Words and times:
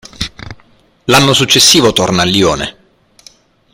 L'anno 1.03 1.31
successivo 1.31 1.93
torna 1.93 2.23
a 2.23 2.25
Lione. 2.25 2.77